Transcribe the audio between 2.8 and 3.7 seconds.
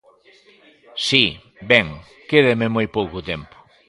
pouco tempo.